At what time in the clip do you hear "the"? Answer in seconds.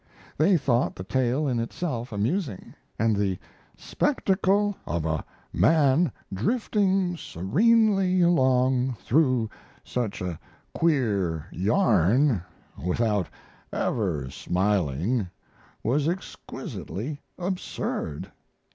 0.95-1.03, 3.15-3.37